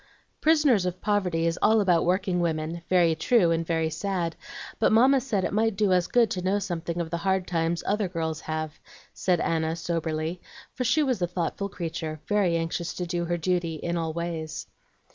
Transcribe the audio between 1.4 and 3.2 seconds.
is all about workingwomen, very